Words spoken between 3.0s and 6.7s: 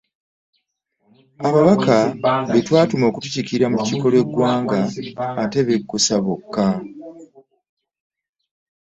okutukiikirira mu lukiiko lw'eggwanga ate bekkusa bokka!